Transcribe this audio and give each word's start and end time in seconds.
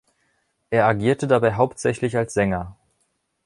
Er 0.71 0.87
agierte 0.87 1.27
dabei 1.27 1.53
hauptsächlich 1.53 2.17
als 2.17 2.33
Sänger. 2.33 2.75